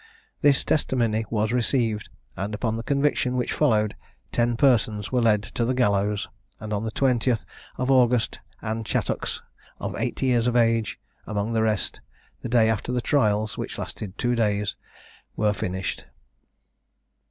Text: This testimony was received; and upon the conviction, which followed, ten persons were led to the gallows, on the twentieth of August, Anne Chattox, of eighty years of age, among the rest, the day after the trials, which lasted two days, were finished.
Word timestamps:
This 0.41 0.63
testimony 0.65 1.25
was 1.29 1.51
received; 1.51 2.09
and 2.35 2.55
upon 2.55 2.75
the 2.75 2.81
conviction, 2.81 3.35
which 3.37 3.53
followed, 3.53 3.95
ten 4.31 4.57
persons 4.57 5.11
were 5.11 5.21
led 5.21 5.43
to 5.43 5.63
the 5.63 5.75
gallows, 5.75 6.27
on 6.59 6.83
the 6.83 6.89
twentieth 6.89 7.45
of 7.77 7.91
August, 7.91 8.39
Anne 8.63 8.83
Chattox, 8.83 9.43
of 9.79 9.95
eighty 9.95 10.25
years 10.25 10.47
of 10.47 10.55
age, 10.55 10.99
among 11.27 11.53
the 11.53 11.61
rest, 11.61 12.01
the 12.41 12.49
day 12.49 12.67
after 12.67 12.91
the 12.91 12.99
trials, 12.99 13.59
which 13.59 13.77
lasted 13.77 14.17
two 14.17 14.33
days, 14.33 14.75
were 15.35 15.53
finished. 15.53 16.05